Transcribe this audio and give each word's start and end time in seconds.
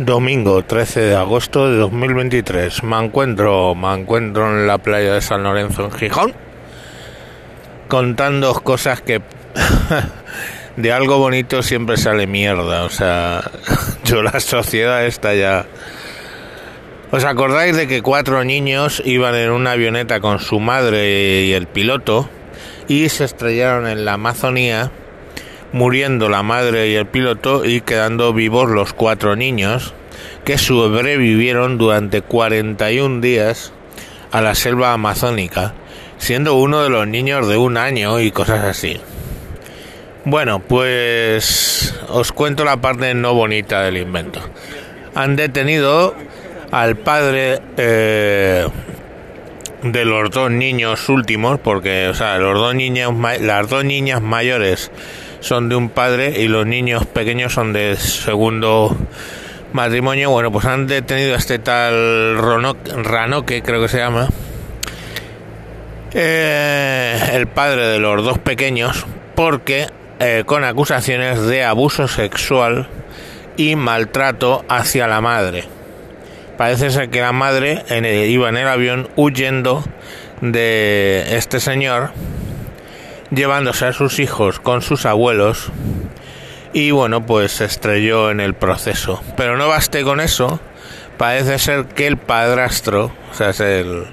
Domingo 0.00 0.64
13 0.64 1.00
de 1.00 1.14
agosto 1.14 1.70
de 1.70 1.76
2023. 1.76 2.84
Me 2.84 2.96
encuentro, 3.04 3.74
me 3.74 3.92
encuentro 3.92 4.48
en 4.48 4.66
la 4.66 4.78
playa 4.78 5.12
de 5.12 5.20
San 5.20 5.42
Lorenzo 5.42 5.84
en 5.84 5.92
Gijón 5.92 6.32
contando 7.86 8.54
cosas 8.54 9.02
que 9.02 9.20
de 10.78 10.92
algo 10.92 11.18
bonito 11.18 11.62
siempre 11.62 11.98
sale 11.98 12.26
mierda. 12.26 12.84
O 12.84 12.88
sea, 12.88 13.42
yo 14.04 14.22
la 14.22 14.40
sociedad 14.40 15.04
está 15.04 15.34
ya. 15.34 15.66
¿Os 17.10 17.24
acordáis 17.24 17.76
de 17.76 17.86
que 17.86 18.00
cuatro 18.00 18.42
niños 18.42 19.02
iban 19.04 19.34
en 19.34 19.50
una 19.50 19.72
avioneta 19.72 20.20
con 20.20 20.38
su 20.38 20.60
madre 20.60 21.42
y 21.42 21.52
el 21.52 21.66
piloto 21.66 22.26
y 22.88 23.10
se 23.10 23.24
estrellaron 23.24 23.86
en 23.86 24.06
la 24.06 24.14
Amazonía? 24.14 24.90
Muriendo 25.72 26.28
la 26.28 26.42
madre 26.42 26.88
y 26.88 26.94
el 26.94 27.06
piloto 27.06 27.64
y 27.64 27.80
quedando 27.80 28.32
vivos 28.32 28.70
los 28.70 28.92
cuatro 28.92 29.36
niños 29.36 29.94
que 30.44 30.58
sobrevivieron 30.58 31.78
durante 31.78 32.22
41 32.22 33.20
días 33.20 33.72
a 34.32 34.40
la 34.40 34.54
selva 34.54 34.92
amazónica, 34.92 35.74
siendo 36.18 36.54
uno 36.54 36.82
de 36.82 36.90
los 36.90 37.06
niños 37.06 37.48
de 37.48 37.56
un 37.56 37.76
año 37.76 38.20
y 38.20 38.30
cosas 38.30 38.64
así. 38.64 39.00
Bueno, 40.24 40.60
pues 40.60 41.94
os 42.08 42.32
cuento 42.32 42.64
la 42.64 42.76
parte 42.76 43.14
no 43.14 43.34
bonita 43.34 43.82
del 43.82 43.96
invento. 43.96 44.40
Han 45.14 45.34
detenido 45.36 46.14
al 46.70 46.96
padre 46.96 47.60
eh, 47.76 48.68
de 49.82 50.04
los 50.04 50.30
dos 50.30 50.50
niños 50.50 51.08
últimos, 51.08 51.58
porque, 51.58 52.08
o 52.08 52.14
sea, 52.14 52.38
los 52.38 52.54
dos 52.58 52.74
niños, 52.74 53.14
las 53.40 53.68
dos 53.68 53.84
niñas 53.84 54.20
mayores 54.20 54.90
son 55.40 55.68
de 55.68 55.74
un 55.74 55.88
padre 55.88 56.40
y 56.40 56.48
los 56.48 56.66
niños 56.66 57.06
pequeños 57.06 57.52
son 57.52 57.72
de 57.72 57.96
segundo 57.96 58.96
matrimonio. 59.72 60.30
Bueno, 60.30 60.52
pues 60.52 60.64
han 60.66 60.86
detenido 60.86 61.34
a 61.34 61.38
este 61.38 61.58
tal 61.58 62.38
Ranoque, 62.38 63.62
creo 63.62 63.80
que 63.82 63.88
se 63.88 63.98
llama, 63.98 64.28
eh, 66.12 67.18
el 67.32 67.46
padre 67.46 67.86
de 67.86 67.98
los 67.98 68.24
dos 68.24 68.38
pequeños, 68.38 69.06
porque 69.34 69.88
eh, 70.18 70.44
con 70.44 70.64
acusaciones 70.64 71.46
de 71.46 71.64
abuso 71.64 72.08
sexual 72.08 72.88
y 73.56 73.76
maltrato 73.76 74.64
hacia 74.68 75.06
la 75.06 75.20
madre. 75.20 75.64
Parece 76.58 76.90
ser 76.90 77.08
que 77.08 77.22
la 77.22 77.32
madre 77.32 77.84
iba 78.28 78.50
en 78.50 78.56
el 78.58 78.68
avión 78.68 79.08
huyendo 79.16 79.82
de 80.42 81.24
este 81.36 81.58
señor 81.58 82.10
llevándose 83.30 83.86
a 83.86 83.92
sus 83.92 84.18
hijos 84.18 84.60
con 84.60 84.82
sus 84.82 85.06
abuelos 85.06 85.70
y 86.72 86.90
bueno, 86.90 87.26
pues 87.26 87.52
se 87.52 87.64
estrelló 87.64 88.30
en 88.30 88.40
el 88.40 88.54
proceso. 88.54 89.22
Pero 89.36 89.56
no 89.56 89.68
baste 89.68 90.02
con 90.02 90.20
eso, 90.20 90.60
parece 91.16 91.58
ser 91.58 91.86
que 91.86 92.06
el 92.06 92.16
padrastro, 92.16 93.12
o 93.30 93.34
sea, 93.34 93.50
es 93.50 93.60
el, 93.60 94.06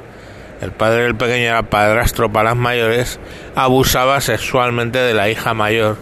el 0.61 0.71
padre 0.71 1.03
del 1.03 1.15
pequeño 1.15 1.45
era 1.45 1.63
padrastro 1.63 2.31
para 2.31 2.49
las 2.49 2.57
mayores, 2.57 3.19
abusaba 3.55 4.21
sexualmente 4.21 4.99
de 4.99 5.13
la 5.13 5.29
hija 5.29 5.53
mayor, 5.53 5.97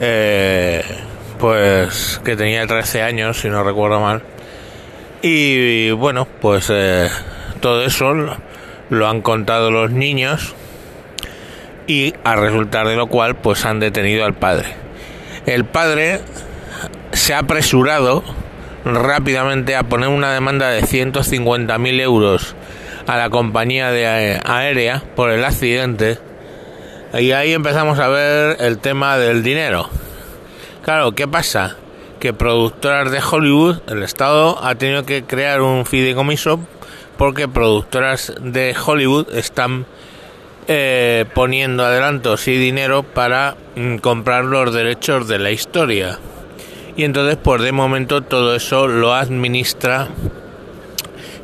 eh, 0.00 0.82
pues 1.38 2.20
que 2.24 2.36
tenía 2.36 2.66
13 2.66 3.02
años, 3.02 3.40
si 3.40 3.48
no 3.48 3.62
recuerdo 3.62 4.00
mal. 4.00 4.22
Y, 5.22 5.92
bueno, 5.92 6.26
pues 6.40 6.68
eh, 6.70 7.08
todo 7.60 7.84
eso 7.84 8.12
lo 8.90 9.08
han 9.08 9.22
contado 9.22 9.70
los 9.70 9.92
niños 9.92 10.56
y 11.86 12.14
a 12.24 12.36
resultar 12.36 12.86
de 12.86 12.96
lo 12.96 13.06
cual 13.06 13.36
pues 13.36 13.64
han 13.64 13.80
detenido 13.80 14.24
al 14.24 14.34
padre. 14.34 14.74
El 15.46 15.64
padre 15.64 16.20
se 17.12 17.34
ha 17.34 17.40
apresurado 17.40 18.22
rápidamente 18.84 19.76
a 19.76 19.84
poner 19.84 20.08
una 20.08 20.32
demanda 20.32 20.70
de 20.70 20.82
150.000 20.82 22.00
euros 22.00 22.56
a 23.06 23.16
la 23.16 23.30
compañía 23.30 23.90
de 23.90 24.40
aérea 24.44 25.02
por 25.14 25.30
el 25.30 25.44
accidente 25.44 26.18
y 27.18 27.32
ahí 27.32 27.52
empezamos 27.52 27.98
a 27.98 28.08
ver 28.08 28.56
el 28.60 28.78
tema 28.78 29.18
del 29.18 29.42
dinero. 29.42 29.90
Claro, 30.82 31.12
¿qué 31.12 31.28
pasa? 31.28 31.76
Que 32.20 32.32
productoras 32.32 33.10
de 33.10 33.20
Hollywood, 33.20 33.80
el 33.88 34.02
Estado 34.02 34.64
ha 34.64 34.74
tenido 34.76 35.04
que 35.04 35.24
crear 35.24 35.60
un 35.60 35.84
fideicomiso 35.84 36.60
porque 37.18 37.48
productoras 37.48 38.32
de 38.40 38.74
Hollywood 38.74 39.34
están 39.34 39.84
eh, 40.68 41.24
poniendo 41.34 41.84
adelantos 41.84 42.46
y 42.48 42.56
dinero 42.56 43.02
para 43.02 43.56
mm, 43.76 43.96
comprar 43.96 44.44
los 44.44 44.72
derechos 44.72 45.28
de 45.28 45.38
la 45.38 45.50
historia. 45.50 46.18
Y 46.96 47.04
entonces, 47.04 47.38
pues 47.42 47.62
de 47.62 47.72
momento 47.72 48.22
todo 48.22 48.54
eso 48.54 48.86
lo 48.86 49.14
administra 49.14 50.08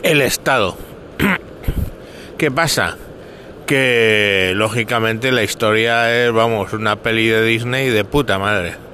el 0.03 0.21
Estado. 0.21 0.77
¿Qué 2.39 2.51
pasa? 2.51 2.97
Que 3.67 4.53
lógicamente 4.55 5.33
la 5.33 5.43
historia 5.43 6.25
es, 6.25 6.33
vamos, 6.33 6.73
una 6.73 6.97
peli 6.97 7.27
de 7.27 7.45
Disney 7.45 7.89
de 7.89 8.05
puta 8.05 8.39
madre. 8.39 8.88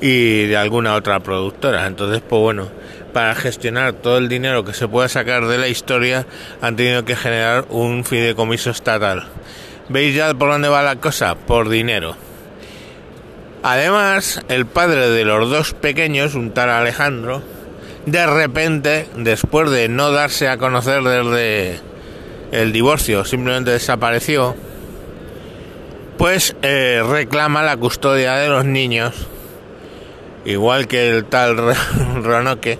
Y 0.00 0.46
de 0.46 0.56
alguna 0.56 0.94
otra 0.94 1.20
productora. 1.20 1.86
Entonces, 1.86 2.22
pues 2.26 2.40
bueno, 2.40 2.68
para 3.12 3.34
gestionar 3.34 3.94
todo 3.94 4.18
el 4.18 4.28
dinero 4.28 4.64
que 4.64 4.74
se 4.74 4.88
pueda 4.88 5.08
sacar 5.08 5.46
de 5.46 5.58
la 5.58 5.68
historia, 5.68 6.26
han 6.60 6.76
tenido 6.76 7.04
que 7.04 7.16
generar 7.16 7.64
un 7.70 8.04
fideicomiso 8.04 8.70
estatal. 8.70 9.28
¿Veis 9.88 10.14
ya 10.14 10.34
por 10.34 10.50
dónde 10.50 10.68
va 10.68 10.82
la 10.82 10.96
cosa? 10.96 11.34
Por 11.34 11.68
dinero. 11.68 12.16
Además, 13.62 14.42
el 14.48 14.66
padre 14.66 15.10
de 15.10 15.24
los 15.24 15.48
dos 15.48 15.72
pequeños, 15.72 16.34
un 16.34 16.52
tal 16.52 16.70
Alejandro, 16.70 17.42
de 18.04 18.26
repente, 18.26 19.08
después 19.16 19.70
de 19.70 19.88
no 19.88 20.12
darse 20.12 20.48
a 20.48 20.58
conocer 20.58 21.02
desde 21.02 21.80
el 22.52 22.72
divorcio, 22.72 23.24
simplemente 23.24 23.72
desapareció, 23.72 24.54
pues 26.16 26.54
eh, 26.62 27.02
reclama 27.08 27.62
la 27.62 27.76
custodia 27.76 28.34
de 28.34 28.48
los 28.48 28.64
niños, 28.64 29.26
igual 30.46 30.86
que 30.86 31.10
el 31.10 31.24
tal 31.24 31.56
Ronoque, 32.22 32.78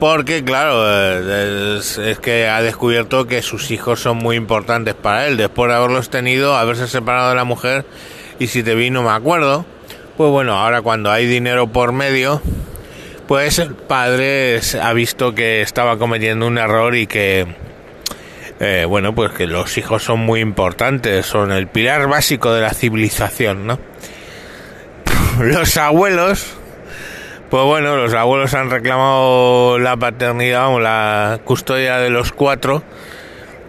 porque 0.00 0.42
claro, 0.42 0.90
es, 0.90 2.00
que 2.20 2.48
ha 2.48 2.60
descubierto 2.62 3.26
que 3.26 3.40
sus 3.42 3.70
hijos 3.70 4.00
son 4.00 4.16
muy 4.16 4.36
importantes 4.36 4.94
para 4.94 5.28
él, 5.28 5.36
después 5.36 5.68
de 5.68 5.76
haberlos 5.76 6.10
tenido, 6.10 6.56
haberse 6.56 6.88
separado 6.88 7.28
de 7.28 7.36
la 7.36 7.44
mujer, 7.44 7.84
y 8.40 8.48
si 8.48 8.62
te 8.62 8.74
vi 8.74 8.90
no 8.90 9.02
me 9.02 9.10
acuerdo, 9.10 9.64
pues 10.16 10.30
bueno, 10.30 10.58
ahora 10.58 10.82
cuando 10.82 11.12
hay 11.12 11.26
dinero 11.26 11.68
por 11.68 11.92
medio, 11.92 12.42
pues 13.28 13.58
el 13.58 13.74
padre 13.74 14.60
ha 14.80 14.92
visto 14.92 15.34
que 15.34 15.60
estaba 15.60 15.98
cometiendo 15.98 16.46
un 16.46 16.58
error 16.58 16.96
y 16.96 17.06
que, 17.06 17.46
eh, 18.58 18.84
bueno, 18.88 19.14
pues 19.14 19.30
que 19.32 19.46
los 19.46 19.78
hijos 19.78 20.02
son 20.02 20.20
muy 20.20 20.40
importantes, 20.40 21.26
son 21.26 21.52
el 21.52 21.68
pilar 21.68 22.08
básico 22.08 22.52
de 22.52 22.62
la 22.62 22.74
civilización, 22.74 23.66
¿no? 23.66 23.78
Los 25.40 25.76
abuelos 25.76 26.56
pues 27.52 27.64
bueno, 27.64 27.96
los 27.96 28.14
abuelos 28.14 28.54
han 28.54 28.70
reclamado 28.70 29.78
la 29.78 29.98
paternidad 29.98 30.72
o 30.72 30.80
la 30.80 31.38
custodia 31.44 31.98
de 31.98 32.08
los 32.08 32.32
cuatro. 32.32 32.82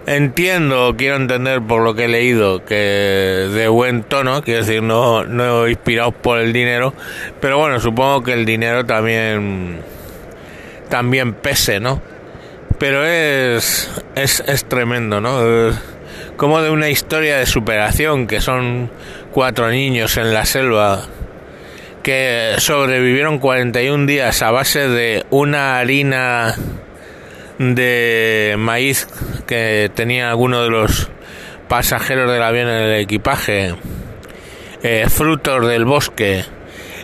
Entiendo, 0.05 0.95
quiero 0.97 1.17
entender 1.17 1.61
por 1.61 1.81
lo 1.81 1.93
que 1.93 2.05
he 2.05 2.07
leído, 2.07 2.63
que 2.63 2.75
de 2.75 3.67
buen 3.67 4.03
tono, 4.03 4.41
quiero 4.41 4.61
decir, 4.61 4.81
no, 4.81 5.25
no 5.25 5.67
inspirados 5.67 6.13
por 6.13 6.39
el 6.39 6.53
dinero, 6.53 6.93
pero 7.41 7.57
bueno, 7.57 7.81
supongo 7.81 8.23
que 8.23 8.31
el 8.31 8.45
dinero 8.45 8.85
también, 8.85 9.81
también 10.87 11.33
pese, 11.33 11.81
¿no? 11.81 12.01
Pero 12.79 13.03
es, 13.05 13.91
es, 14.15 14.41
es 14.47 14.63
tremendo, 14.63 15.19
¿no? 15.19 15.41
como 16.37 16.61
de 16.61 16.69
una 16.69 16.87
historia 16.87 17.37
de 17.37 17.45
superación, 17.45 18.27
que 18.27 18.39
son 18.39 18.89
cuatro 19.33 19.69
niños 19.69 20.15
en 20.15 20.33
la 20.33 20.45
selva 20.45 21.03
que 22.03 22.55
sobrevivieron 22.57 23.39
41 23.39 24.05
días 24.05 24.41
a 24.41 24.51
base 24.51 24.89
de 24.89 25.25
una 25.29 25.79
harina 25.79 26.55
de 27.57 28.55
maíz 28.57 29.07
que 29.47 29.89
tenía 29.95 30.29
alguno 30.29 30.63
de 30.63 30.69
los 30.69 31.09
pasajeros 31.69 32.29
del 32.31 32.43
avión 32.43 32.67
en 32.67 32.83
el 32.83 33.01
equipaje, 33.01 33.75
eh, 34.83 35.05
frutos 35.09 35.65
del 35.65 35.85
bosque 35.85 36.43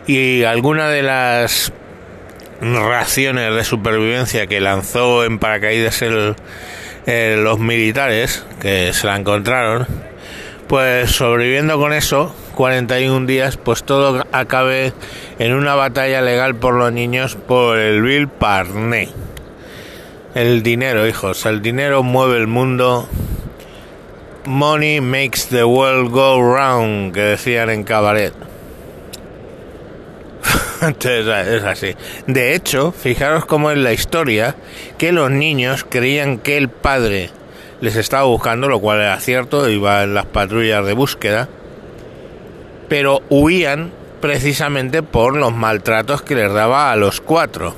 y 0.05 0.43
alguna 0.43 0.89
de 0.89 1.01
las 1.01 1.71
raciones 2.61 3.55
de 3.55 3.63
supervivencia 3.63 4.47
que 4.47 4.59
lanzó 4.59 5.23
en 5.23 5.39
paracaídas 5.39 6.01
el, 6.01 6.35
los 7.05 7.59
militares 7.59 8.45
que 8.59 8.91
se 8.91 9.07
la 9.07 9.15
encontraron, 9.15 9.87
pues 10.67 11.11
sobreviviendo 11.11 11.79
con 11.79 11.93
eso, 11.93 12.35
41 12.59 13.25
días, 13.25 13.55
pues 13.55 13.85
todo 13.85 14.27
acabe 14.33 14.91
en 15.39 15.53
una 15.53 15.75
batalla 15.75 16.21
legal 16.21 16.55
por 16.55 16.73
los 16.73 16.91
niños 16.91 17.35
por 17.35 17.77
el 17.77 18.01
Bill 18.01 18.27
Parné. 18.27 19.07
El 20.35 20.61
dinero, 20.61 21.07
hijos, 21.07 21.45
el 21.45 21.61
dinero 21.61 22.03
mueve 22.03 22.35
el 22.35 22.47
mundo. 22.47 23.07
Money 24.43 24.99
makes 24.99 25.47
the 25.49 25.63
world 25.63 26.11
go 26.11 26.41
round, 26.41 27.13
que 27.13 27.21
decían 27.21 27.69
en 27.69 27.85
cabaret. 27.85 28.33
Entonces 30.81 31.47
es 31.47 31.63
así. 31.63 31.95
De 32.27 32.55
hecho, 32.55 32.91
fijaros 32.91 33.45
cómo 33.45 33.71
es 33.71 33.77
la 33.77 33.93
historia 33.93 34.57
que 34.97 35.13
los 35.13 35.31
niños 35.31 35.85
creían 35.89 36.37
que 36.39 36.57
el 36.57 36.67
padre 36.67 37.29
les 37.79 37.95
estaba 37.95 38.25
buscando, 38.25 38.67
lo 38.67 38.81
cual 38.81 38.99
era 38.99 39.17
cierto, 39.21 39.69
iba 39.69 40.03
en 40.03 40.13
las 40.13 40.25
patrullas 40.25 40.85
de 40.85 40.91
búsqueda, 40.91 41.47
pero 42.89 43.21
huían 43.29 43.91
precisamente 44.19 45.01
por 45.03 45.37
los 45.37 45.53
maltratos 45.53 46.21
que 46.21 46.35
les 46.35 46.51
daba 46.51 46.91
a 46.91 46.95
los 46.97 47.21
cuatro 47.21 47.73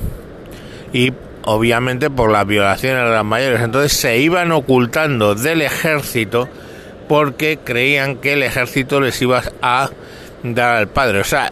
y 0.92 1.14
obviamente 1.44 2.10
por 2.10 2.32
las 2.32 2.46
violaciones 2.48 3.04
de 3.04 3.12
las 3.12 3.26
mayores. 3.26 3.62
Entonces 3.62 3.94
se 3.94 4.18
iban 4.18 4.52
ocultando 4.52 5.36
del 5.36 5.62
ejército 5.62 6.50
porque 7.08 7.60
creían 7.64 8.18
que 8.18 8.34
el 8.34 8.44
ejército 8.44 9.02
les 9.02 9.22
iba 9.22 9.44
a 9.62 9.90
dar 10.44 10.78
al 10.78 10.88
padre. 10.88 11.20
O 11.20 11.24
sea, 11.24 11.52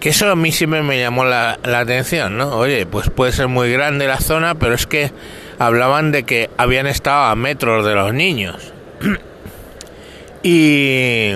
que 0.00 0.10
eso 0.10 0.30
a 0.30 0.36
mí 0.36 0.52
siempre 0.52 0.82
me 0.82 0.98
llamó 0.98 1.24
la, 1.24 1.58
atención, 1.62 2.38
¿no? 2.38 2.56
Oye, 2.56 2.86
pues 2.86 3.10
puede 3.10 3.32
ser 3.32 3.48
muy 3.48 3.72
grande 3.72 4.06
la 4.06 4.20
zona, 4.20 4.54
pero 4.54 4.74
es 4.74 4.86
que 4.86 5.10
hablaban 5.58 6.12
de 6.12 6.22
que 6.22 6.50
habían 6.56 6.86
estado 6.86 7.24
a 7.24 7.34
metros 7.34 7.84
de 7.84 7.94
los 7.94 8.14
niños. 8.14 8.72
y, 10.42 11.32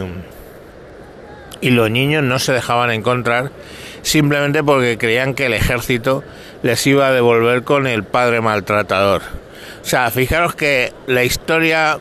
y 1.62 1.70
los 1.70 1.90
niños 1.90 2.22
no 2.22 2.38
se 2.38 2.52
dejaban 2.52 2.90
encontrar 2.90 3.50
simplemente 4.02 4.62
porque 4.62 4.98
creían 4.98 5.32
que 5.32 5.46
el 5.46 5.54
ejército 5.54 6.22
les 6.62 6.86
iba 6.86 7.06
a 7.06 7.12
devolver 7.12 7.62
con 7.62 7.86
el 7.86 8.04
padre 8.04 8.42
maltratador. 8.42 9.22
O 9.82 9.84
sea, 9.84 10.10
fijaros 10.10 10.54
que 10.54 10.92
la 11.06 11.24
historia, 11.24 11.98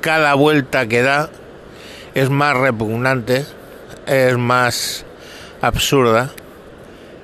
cada 0.00 0.34
vuelta 0.34 0.86
que 0.86 1.02
da, 1.02 1.28
es 2.14 2.30
más 2.30 2.56
repugnante, 2.56 3.44
es 4.06 4.38
más 4.38 5.04
absurda. 5.60 6.30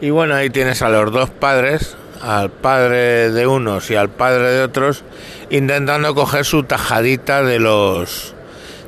Y 0.00 0.10
bueno, 0.10 0.34
ahí 0.34 0.50
tienes 0.50 0.82
a 0.82 0.88
los 0.88 1.12
dos 1.12 1.30
padres, 1.30 1.96
al 2.20 2.50
padre 2.50 3.30
de 3.30 3.46
unos 3.46 3.90
y 3.90 3.96
al 3.96 4.10
padre 4.10 4.50
de 4.50 4.62
otros, 4.62 5.04
intentando 5.50 6.14
coger 6.14 6.44
su 6.44 6.64
tajadita 6.64 7.42
de 7.42 7.58
los 7.60 8.34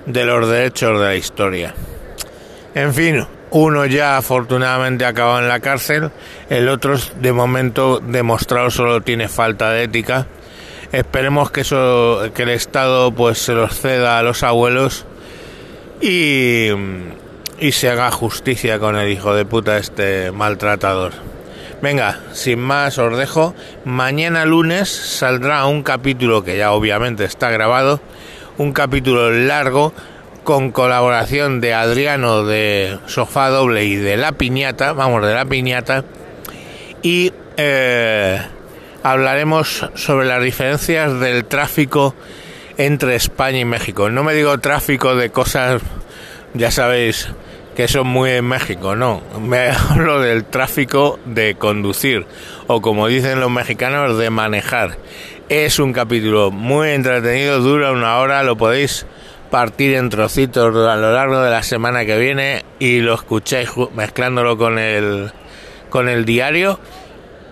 de 0.06 0.24
los 0.24 0.48
derechos 0.48 1.00
de 1.00 1.04
la 1.04 1.14
historia. 1.16 1.74
En 2.76 2.92
fin, 2.92 3.26
uno 3.52 3.86
ya 3.86 4.18
afortunadamente 4.18 5.06
ha 5.06 5.08
acabado 5.08 5.38
en 5.38 5.48
la 5.48 5.60
cárcel, 5.60 6.10
el 6.50 6.68
otro 6.68 6.98
de 7.18 7.32
momento 7.32 8.00
demostrado 8.00 8.68
solo 8.68 9.00
tiene 9.00 9.28
falta 9.28 9.70
de 9.70 9.84
ética. 9.84 10.26
Esperemos 10.92 11.50
que 11.50 11.62
eso 11.62 12.20
que 12.34 12.42
el 12.42 12.50
Estado 12.50 13.12
pues 13.12 13.38
se 13.38 13.54
los 13.54 13.80
ceda 13.80 14.18
a 14.18 14.22
los 14.22 14.42
abuelos 14.42 15.06
y 16.02 16.68
y 17.58 17.72
se 17.72 17.88
haga 17.88 18.10
justicia 18.10 18.78
con 18.78 18.96
el 18.96 19.10
hijo 19.10 19.34
de 19.34 19.46
puta 19.46 19.78
este 19.78 20.30
maltratador. 20.30 21.12
Venga, 21.80 22.20
sin 22.34 22.58
más 22.58 22.98
os 22.98 23.16
dejo. 23.16 23.54
Mañana 23.86 24.44
lunes 24.44 24.90
saldrá 24.90 25.64
un 25.64 25.82
capítulo 25.82 26.44
que 26.44 26.58
ya 26.58 26.72
obviamente 26.72 27.24
está 27.24 27.48
grabado, 27.48 28.02
un 28.58 28.74
capítulo 28.74 29.30
largo 29.30 29.94
con 30.46 30.70
colaboración 30.70 31.60
de 31.60 31.74
Adriano 31.74 32.44
de 32.44 33.00
Sofá 33.06 33.48
Doble 33.48 33.84
y 33.84 33.96
de 33.96 34.16
La 34.16 34.30
Piñata, 34.30 34.92
vamos, 34.92 35.26
de 35.26 35.34
La 35.34 35.44
Piñata, 35.44 36.04
y 37.02 37.32
eh, 37.56 38.40
hablaremos 39.02 39.90
sobre 39.96 40.28
las 40.28 40.40
diferencias 40.40 41.18
del 41.18 41.46
tráfico 41.46 42.14
entre 42.78 43.16
España 43.16 43.58
y 43.58 43.64
México. 43.64 44.08
No 44.08 44.22
me 44.22 44.34
digo 44.34 44.56
tráfico 44.58 45.16
de 45.16 45.30
cosas, 45.30 45.82
ya 46.54 46.70
sabéis, 46.70 47.28
que 47.74 47.88
son 47.88 48.06
muy 48.06 48.30
en 48.30 48.44
México, 48.44 48.94
no. 48.94 49.22
Me 49.40 49.70
hablo 49.90 50.20
del 50.20 50.44
tráfico 50.44 51.18
de 51.24 51.56
conducir 51.56 52.24
o 52.68 52.80
como 52.80 53.08
dicen 53.08 53.40
los 53.40 53.50
mexicanos 53.50 54.16
de 54.16 54.30
manejar. 54.30 54.96
Es 55.48 55.80
un 55.80 55.92
capítulo 55.92 56.52
muy 56.52 56.90
entretenido, 56.90 57.58
dura 57.58 57.90
una 57.90 58.18
hora, 58.18 58.44
lo 58.44 58.56
podéis 58.56 59.06
partir 59.50 59.94
en 59.94 60.08
trocitos 60.08 60.74
a 60.74 60.96
lo 60.96 61.12
largo 61.12 61.40
de 61.40 61.50
la 61.50 61.62
semana 61.62 62.04
que 62.04 62.18
viene 62.18 62.64
y 62.78 63.00
lo 63.00 63.14
escucháis 63.14 63.70
mezclándolo 63.94 64.56
con 64.56 64.78
el 64.78 65.32
con 65.90 66.08
el 66.08 66.24
diario. 66.24 66.78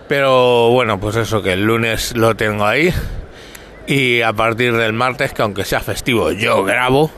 Pero 0.07 0.69
bueno, 0.69 0.99
pues 0.99 1.15
eso 1.15 1.41
que 1.41 1.53
el 1.53 1.63
lunes 1.63 2.15
lo 2.15 2.35
tengo 2.35 2.65
ahí 2.65 2.93
y 3.87 4.21
a 4.21 4.33
partir 4.33 4.75
del 4.75 4.93
martes, 4.93 5.33
que 5.33 5.41
aunque 5.41 5.63
sea 5.63 5.79
festivo, 5.79 6.31
yo 6.31 6.63
grabo 6.63 7.11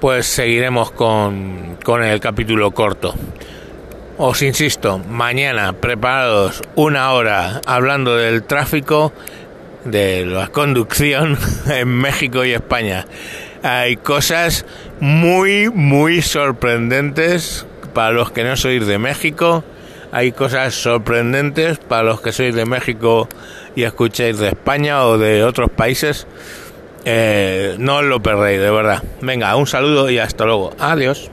pues 0.00 0.26
seguiremos 0.26 0.90
con, 0.90 1.76
con 1.84 2.02
el 2.02 2.20
capítulo 2.20 2.70
corto. 2.70 3.14
Os 4.16 4.42
insisto, 4.42 4.98
mañana 4.98 5.74
preparados 5.74 6.62
una 6.74 7.12
hora 7.12 7.60
hablando 7.66 8.16
del 8.16 8.42
tráfico, 8.42 9.12
de 9.84 10.26
la 10.26 10.48
conducción 10.48 11.38
en 11.70 11.88
México 11.88 12.44
y 12.44 12.52
España. 12.52 13.06
Hay 13.62 13.96
cosas 13.96 14.64
muy, 15.00 15.68
muy 15.68 16.22
sorprendentes 16.22 17.66
para 17.92 18.12
los 18.12 18.30
que 18.30 18.44
no 18.44 18.56
sois 18.56 18.86
de 18.86 18.98
México. 18.98 19.64
Hay 20.12 20.32
cosas 20.32 20.74
sorprendentes 20.74 21.78
para 21.78 22.02
los 22.02 22.20
que 22.20 22.32
sois 22.32 22.54
de 22.54 22.64
México 22.64 23.28
y 23.76 23.82
escucháis 23.82 24.38
de 24.38 24.48
España 24.48 25.04
o 25.04 25.18
de 25.18 25.44
otros 25.44 25.70
países. 25.70 26.26
Eh, 27.04 27.76
no 27.78 27.96
os 27.96 28.04
lo 28.04 28.20
perdéis, 28.20 28.60
de 28.60 28.70
verdad. 28.70 29.02
Venga, 29.20 29.54
un 29.56 29.66
saludo 29.66 30.10
y 30.10 30.18
hasta 30.18 30.44
luego. 30.44 30.74
Adiós. 30.78 31.30